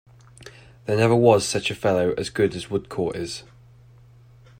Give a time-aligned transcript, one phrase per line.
[0.85, 3.43] There never was such a good fellow as Woodcourt is.